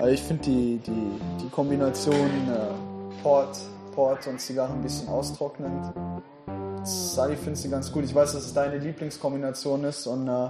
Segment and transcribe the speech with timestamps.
[0.00, 3.58] Also ich finde die, die, die Kombination äh, Port,
[3.94, 5.92] Port und Zigarre ein bisschen austrocknend.
[6.84, 8.04] Sally findet sie ganz gut.
[8.04, 10.48] Ich weiß, dass es deine Lieblingskombination ist und äh,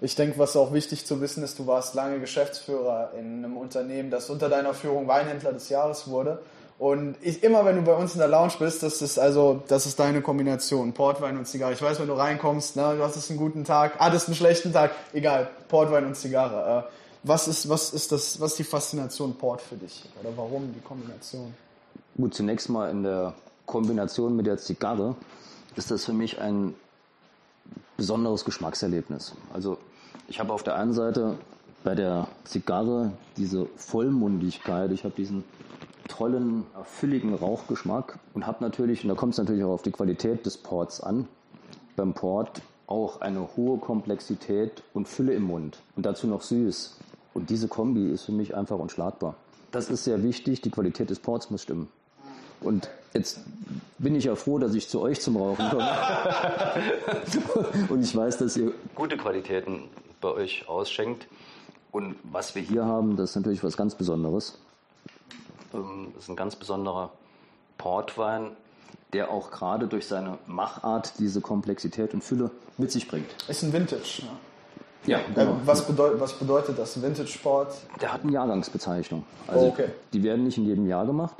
[0.00, 4.10] ich denke, was auch wichtig zu wissen ist, du warst lange Geschäftsführer in einem Unternehmen,
[4.10, 6.40] das unter deiner Führung Weinhändler des Jahres wurde.
[6.80, 9.86] Und ich, immer wenn du bei uns in der Lounge bist, das ist also, das
[9.86, 11.74] ist deine Kombination, Portwein und Zigarre.
[11.74, 14.90] Ich weiß, wenn du reinkommst, ne, du hast einen guten Tag, hattest einen schlechten Tag,
[15.12, 16.86] egal, Portwein und Zigarre.
[16.86, 20.04] Äh, was ist, was ist das, was ist die Faszination Port für dich?
[20.20, 21.54] Oder warum die Kombination?
[22.16, 23.34] Gut, zunächst mal in der
[23.66, 25.14] Kombination mit der Zigarre
[25.76, 26.74] ist das für mich ein
[27.96, 29.34] besonderes Geschmackserlebnis.
[29.52, 29.78] Also
[30.28, 31.38] ich habe auf der einen Seite
[31.84, 35.44] bei der Zigarre diese Vollmundigkeit, ich habe diesen
[36.08, 40.44] tollen, fülligen Rauchgeschmack und habe natürlich, und da kommt es natürlich auch auf die Qualität
[40.46, 41.28] des Ports an,
[41.96, 46.96] beim Port auch eine hohe Komplexität und Fülle im Mund und dazu noch süß.
[47.38, 49.36] Und diese Kombi ist für mich einfach unschlagbar.
[49.70, 51.86] Das ist sehr wichtig, die Qualität des Ports muss stimmen.
[52.60, 53.38] Und jetzt
[53.98, 55.88] bin ich ja froh, dass ich zu euch zum Rauchen komme.
[57.90, 59.84] und ich weiß, dass ihr gute Qualitäten
[60.20, 61.28] bei euch ausschenkt.
[61.92, 64.58] Und was wir hier haben, das ist natürlich was ganz Besonderes.
[65.72, 67.12] Ähm, das ist ein ganz besonderer
[67.76, 68.50] Portwein,
[69.12, 73.28] der auch gerade durch seine Machart diese Komplexität und Fülle mit sich bringt.
[73.46, 74.22] Ist ein Vintage.
[74.22, 74.28] Ja,
[75.06, 75.56] Äh, genau.
[75.64, 77.00] Was, bedeutet, was bedeutet das?
[77.00, 77.74] Vintage Sport?
[78.00, 79.24] Der hat eine Jahrgangsbezeichnung.
[79.46, 79.88] Also Oh, okay.
[80.12, 81.36] die werden nicht in jedem Jahr gemacht.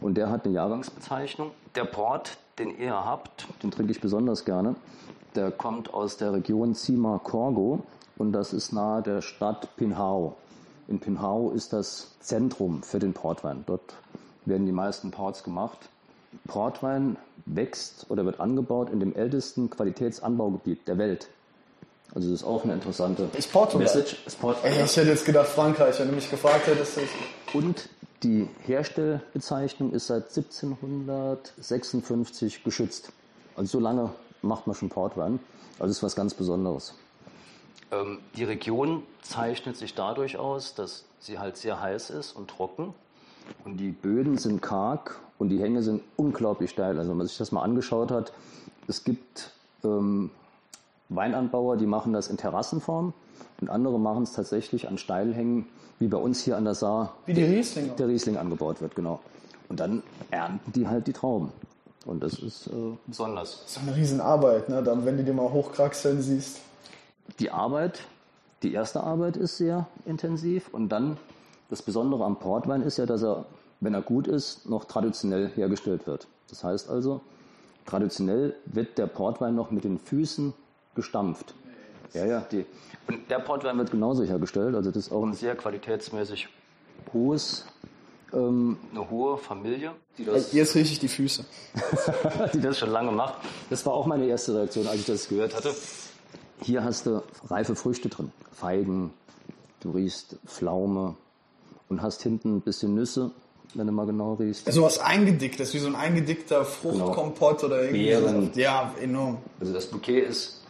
[0.00, 1.52] Und der hat eine Jahrgangsbezeichnung.
[1.76, 4.74] Der Port, den ihr habt, den trinke ich besonders gerne.
[5.36, 7.80] Der kommt aus der Region Cima Corgo
[8.18, 10.36] und das ist nahe der Stadt Pinhao.
[10.88, 13.62] In Pinhao ist das Zentrum für den Portwein.
[13.66, 13.94] Dort
[14.44, 15.78] werden die meisten Ports gemacht.
[16.46, 21.28] Portwein wächst oder wird angebaut in dem ältesten Qualitätsanbaugebiet der Welt.
[22.14, 23.84] Also das ist auch eine interessante Ist Portugal?
[23.84, 24.18] Message.
[24.26, 24.70] Ist Portugal.
[24.70, 26.98] Ey, ich hätte jetzt gedacht Frankreich, wenn du mich gefragt hättest.
[26.98, 27.08] Ich,
[27.54, 27.88] Und
[28.22, 33.12] die Herstellbezeichnung ist seit 1756 geschützt.
[33.56, 34.10] Also so lange
[34.42, 35.38] macht man schon Portwein.
[35.78, 36.92] Also das ist was ganz Besonderes.
[37.90, 42.92] Ähm, die Region zeichnet sich dadurch aus, dass sie halt sehr heiß ist und trocken.
[43.64, 46.98] Und die Böden sind karg und die Hänge sind unglaublich steil.
[46.98, 48.32] Also wenn man sich das mal angeschaut hat,
[48.86, 49.50] es gibt
[49.84, 50.30] ähm,
[51.14, 53.12] Weinanbauer, die machen das in Terrassenform
[53.60, 55.66] und andere machen es tatsächlich an Steilhängen,
[55.98, 57.94] wie bei uns hier an der Saar wie die Rieslinger.
[57.94, 59.20] der Riesling angebaut wird, genau.
[59.68, 61.50] Und dann ernten die halt die Trauben.
[62.04, 62.70] Und das ist äh,
[63.06, 63.62] besonders.
[63.62, 64.82] Das ist eine Riesenarbeit, ne?
[64.82, 66.60] Dann, wenn du dir mal hochkraxeln siehst.
[67.38, 68.00] Die Arbeit,
[68.62, 70.68] die erste Arbeit ist sehr intensiv.
[70.72, 71.16] Und dann
[71.70, 73.46] das Besondere am Portwein ist ja, dass er,
[73.80, 76.26] wenn er gut ist, noch traditionell hergestellt wird.
[76.48, 77.20] Das heißt also,
[77.86, 80.52] traditionell wird der Portwein noch mit den Füßen
[80.94, 81.54] gestampft.
[82.14, 82.40] Ja, ja.
[82.50, 82.66] Die,
[83.08, 84.74] und der Portwein wird genauso hergestellt.
[84.74, 86.48] Also das ist auch ein sehr qualitätsmäßig
[87.12, 87.66] hohes,
[88.32, 91.44] ähm, eine hohe Familie, die das Jetzt rieche ich die Füße.
[92.54, 93.34] die das schon lange macht.
[93.70, 95.74] Das war auch meine erste Reaktion, als ich das gehört hatte.
[96.62, 98.32] Hier hast du reife Früchte drin.
[98.52, 99.12] Feigen,
[99.80, 101.16] du riechst Pflaume
[101.88, 103.32] und hast hinten ein bisschen Nüsse,
[103.74, 104.72] wenn du mal genau riechst.
[104.72, 108.04] So was eingedicktes, wie so ein eingedickter Fruchtkompott oder irgendwie.
[108.04, 108.52] Beeren.
[108.54, 108.60] so.
[108.60, 109.38] Ja, enorm.
[109.60, 110.61] Also das Bouquet ist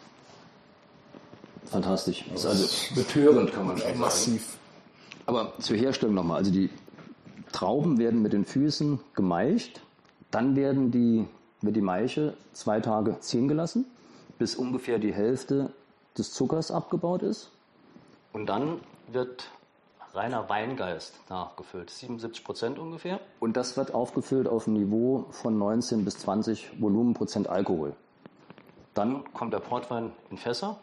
[1.72, 2.24] fantastisch.
[2.34, 4.00] Ist also betörend, kann man schon sagen.
[4.00, 4.58] Massiv.
[5.26, 6.38] Aber zur Herstellung nochmal.
[6.38, 6.70] Also die
[7.52, 9.80] Trauben werden mit den Füßen gemeicht.
[10.30, 11.26] Dann werden die,
[11.60, 13.84] wird die Maiche zwei Tage ziehen gelassen,
[14.38, 15.72] bis ungefähr die Hälfte
[16.16, 17.50] des Zuckers abgebaut ist.
[18.32, 19.44] Und dann wird
[20.14, 23.20] reiner Weingeist nachgefüllt, 77 Prozent ungefähr.
[23.40, 27.94] Und das wird aufgefüllt auf ein Niveau von 19 bis 20 Volumenprozent Alkohol.
[28.94, 30.78] Dann kommt der Portwein in Fässer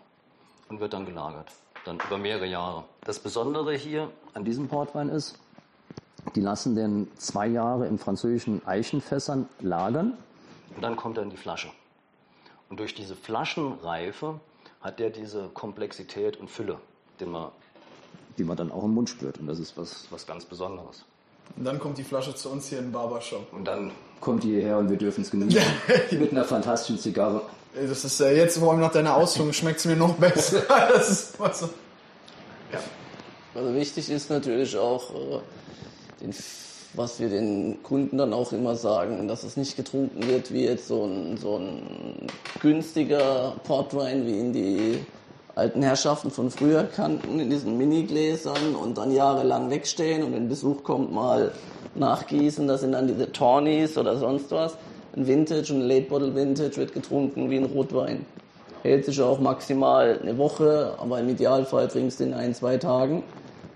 [0.70, 1.52] und wird dann gelagert.
[1.86, 2.84] Dann über mehrere Jahre.
[3.02, 5.38] Das Besondere hier an diesem Portwein ist,
[6.36, 10.18] die lassen den zwei Jahre in französischen Eichenfässern lagern
[10.76, 11.70] und dann kommt er in die Flasche.
[12.70, 14.40] Und durch diese Flaschenreife
[14.82, 16.78] hat der diese Komplexität und Fülle,
[17.20, 17.50] den man,
[18.38, 19.40] die man dann auch im Mund spürt.
[19.40, 21.04] Und das ist was, was ganz Besonderes.
[21.58, 23.52] Und dann kommt die Flasche zu uns hier in den Barbershop.
[23.52, 23.92] Und dann
[24.22, 25.62] kommt die hierher und wir dürfen es genießen.
[26.12, 27.42] Mit einer fantastischen Zigarre.
[27.74, 30.64] Das ist äh, jetzt, vor allem nach deiner Ausführung, schmeckt es mir noch besser.
[30.94, 31.70] Das ist immer so.
[33.56, 35.40] Also wichtig ist natürlich auch, äh,
[36.22, 36.34] den,
[36.94, 40.88] was wir den Kunden dann auch immer sagen, dass es nicht getrunken wird wie jetzt
[40.88, 42.28] so ein, so ein
[42.62, 45.06] günstiger Portwein, wie ihn die
[45.56, 50.84] alten Herrschaften von früher kannten, in diesen Minigläsern und dann jahrelang wegstehen und wenn Besuch
[50.84, 51.52] kommt, mal
[51.96, 52.68] nachgießen.
[52.68, 54.76] Das sind dann diese Tawnies oder sonst was.
[55.16, 58.26] Ein Vintage ein Late Bottle Vintage wird getrunken wie ein Rotwein.
[58.84, 63.24] Hält sich auch maximal eine Woche, aber im Idealfall trinkst du in ein, zwei Tagen.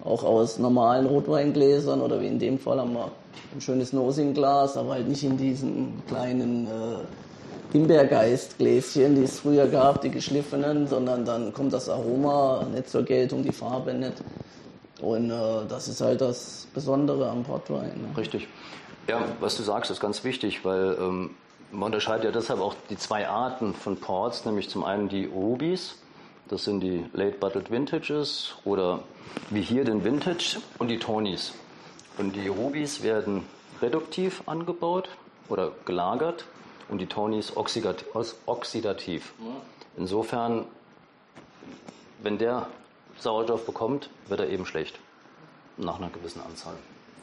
[0.03, 3.09] auch aus normalen Rotweingläsern oder wie in dem Fall haben wir
[3.55, 10.01] ein schönes Nosinglas, aber halt nicht in diesen kleinen äh, Himbeergeistgläschen, die es früher gab,
[10.01, 14.21] die geschliffenen, sondern dann kommt das Aroma nicht zur Geltung, die Farbe nicht.
[15.01, 15.33] Und äh,
[15.67, 17.91] das ist halt das Besondere am Portwein.
[18.01, 18.17] Ne?
[18.17, 18.47] Richtig.
[19.07, 21.31] Ja, was du sagst, ist ganz wichtig, weil ähm,
[21.71, 25.95] man unterscheidet ja deshalb auch die zwei Arten von Ports, nämlich zum einen die Rubies,
[26.47, 29.03] das sind die Late Bottled Vintages oder
[29.49, 31.53] wie hier den Vintage und die Tonys.
[32.17, 33.45] Und die Rubies werden
[33.81, 35.09] reduktiv angebaut
[35.49, 36.45] oder gelagert
[36.89, 39.33] und die Tonys oxidativ.
[39.97, 40.65] Insofern,
[42.21, 42.67] wenn der
[43.19, 44.99] Sauerstoff bekommt, wird er eben schlecht.
[45.77, 46.75] Nach einer gewissen Anzahl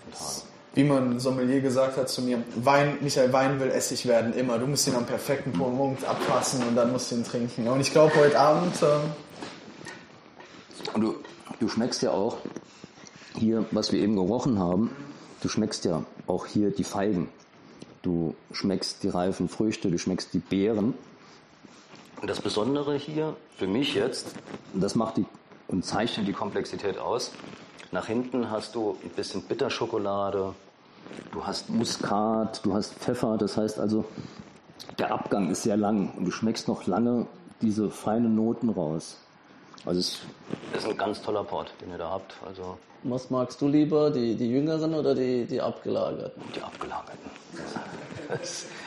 [0.03, 0.60] von Tagen.
[0.75, 4.59] Wie man Sommelier gesagt hat zu mir, Wein, Michael, Wein will Essig werden, immer.
[4.59, 7.67] Du musst ihn am perfekten Punkt abfassen und dann musst du ihn trinken.
[7.69, 8.81] Und ich glaube, heute Abend...
[8.83, 8.87] Äh
[10.95, 11.17] und du,
[11.59, 12.39] du schmeckst ja auch
[13.37, 14.91] hier, was wir eben gerochen haben,
[15.43, 17.29] du schmeckst ja auch hier die Feigen.
[18.03, 20.95] Du schmeckst die reifen Früchte, du schmeckst die Beeren.
[22.21, 24.35] Und das Besondere hier für mich jetzt,
[24.75, 25.27] das macht die
[25.69, 27.33] und zeichnet die Komplexität aus.
[27.93, 30.55] Nach hinten hast du ein bisschen Bitterschokolade,
[31.33, 33.37] du hast Muskat, du hast Pfeffer.
[33.37, 34.05] Das heißt also,
[34.99, 37.27] der Abgang ist sehr lang und du schmeckst noch lange
[37.61, 39.17] diese feinen Noten raus.
[39.87, 40.21] Also es
[40.75, 42.35] ist ein ganz toller Port, den ihr da habt.
[42.47, 46.43] Also Was magst du lieber, die, die jüngeren oder die, die abgelagerten?
[46.55, 47.31] Die abgelagerten.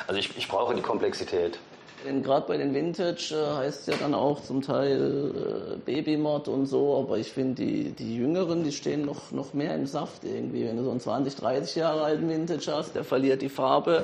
[0.08, 1.60] Also ich, ich brauche die Komplexität.
[2.04, 6.66] Gerade bei den Vintage äh, heißt es ja dann auch zum Teil äh, Babymod und
[6.66, 10.66] so, aber ich finde, die, die Jüngeren, die stehen noch, noch mehr im Saft irgendwie.
[10.66, 14.04] Wenn du so einen 20, 30 Jahre alten Vintage hast, der verliert die Farbe,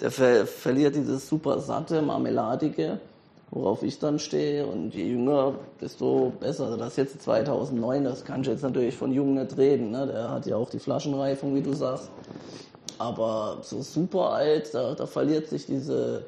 [0.00, 2.98] der ver verliert dieses super satte, marmeladige,
[3.52, 4.66] worauf ich dann stehe.
[4.66, 6.64] Und je jünger, desto besser.
[6.64, 9.92] Also das ist jetzt 2009, das kann ich jetzt natürlich von Jung nicht reden.
[9.92, 10.08] Ne?
[10.08, 12.10] Der hat ja auch die Flaschenreifung, wie du sagst.
[12.98, 16.24] Aber so super alt, da, da verliert sich diese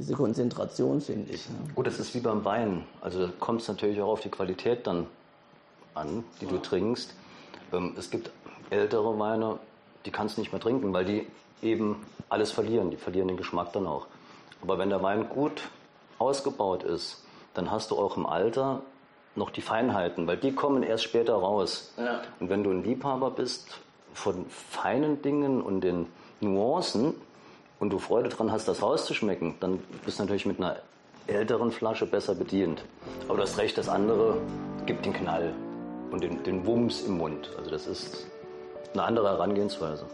[0.00, 1.46] diese Konzentration, finde ich.
[1.50, 1.56] Ne?
[1.74, 2.84] Gut, das ist wie beim Wein.
[3.02, 5.06] Also da kommt es natürlich auch auf die Qualität dann
[5.94, 7.14] an, die du trinkst.
[7.72, 8.30] Ähm, es gibt
[8.70, 9.58] ältere Weine,
[10.06, 11.26] die kannst du nicht mehr trinken, weil die
[11.60, 12.90] eben alles verlieren.
[12.90, 14.06] Die verlieren den Geschmack dann auch.
[14.62, 15.68] Aber wenn der Wein gut
[16.18, 17.22] ausgebaut ist,
[17.52, 18.80] dann hast du auch im Alter
[19.36, 21.92] noch die Feinheiten, weil die kommen erst später raus.
[21.98, 22.22] Ja.
[22.40, 23.80] Und wenn du ein Liebhaber bist
[24.14, 26.06] von feinen Dingen und den
[26.40, 27.14] Nuancen,
[27.80, 30.76] und du Freude dran hast, das rauszuschmecken, dann bist du natürlich mit einer
[31.26, 32.84] älteren Flasche besser bedient.
[33.28, 34.40] Aber das Recht, das andere
[34.86, 35.54] gibt den Knall
[36.12, 37.50] und den, den Wumms im Mund.
[37.58, 38.26] Also das ist
[38.92, 40.06] eine andere Herangehensweise.